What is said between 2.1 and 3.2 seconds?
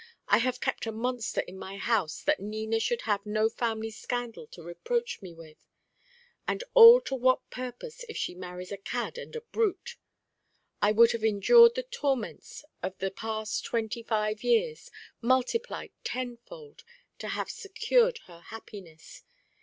that Nina should